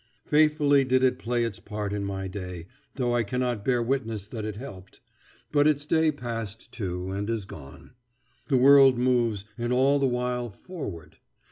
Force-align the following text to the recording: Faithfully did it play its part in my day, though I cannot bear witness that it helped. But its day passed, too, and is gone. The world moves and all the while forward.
Faithfully 0.25 0.83
did 0.83 1.03
it 1.03 1.19
play 1.19 1.43
its 1.43 1.59
part 1.59 1.93
in 1.93 2.03
my 2.03 2.27
day, 2.27 2.65
though 2.95 3.13
I 3.13 3.21
cannot 3.21 3.63
bear 3.63 3.83
witness 3.83 4.25
that 4.25 4.45
it 4.45 4.55
helped. 4.55 4.99
But 5.51 5.67
its 5.67 5.85
day 5.85 6.11
passed, 6.11 6.71
too, 6.71 7.11
and 7.11 7.29
is 7.29 7.45
gone. 7.45 7.91
The 8.47 8.57
world 8.57 8.97
moves 8.97 9.45
and 9.59 9.71
all 9.71 9.99
the 9.99 10.07
while 10.07 10.49
forward. 10.49 11.17